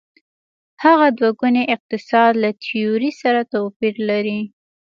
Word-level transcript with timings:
هغه 0.83 1.07
دوه 1.17 1.29
ګونی 1.39 1.63
اقتصاد 1.75 2.31
له 2.43 2.49
تیورۍ 2.63 3.11
سره 3.21 3.41
توپیر 3.53 3.95
لري. 4.09 4.39